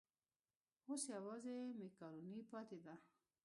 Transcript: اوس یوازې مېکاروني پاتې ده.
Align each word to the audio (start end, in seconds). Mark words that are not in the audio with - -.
اوس 0.87 1.03
یوازې 1.15 1.55
مېکاروني 1.79 2.41
پاتې 2.51 2.77
ده. 2.85 2.93